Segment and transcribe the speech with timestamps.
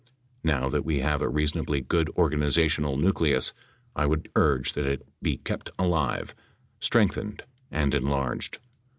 [0.43, 3.53] Now that we have a reasonably good organiza tional nucleus,
[3.95, 6.33] I would urge that it be kept alive,
[6.79, 8.57] strengthened and enlarged.